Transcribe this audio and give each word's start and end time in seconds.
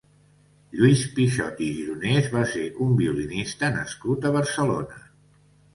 Lluís 0.77 1.03
Pichot 1.17 1.61
i 1.67 1.69
Gironès 1.81 2.31
va 2.39 2.41
ser 2.55 2.65
un 2.87 2.99
violinista 3.03 3.73
nascut 3.79 4.29
a 4.31 4.35
Barcelona. 4.41 5.03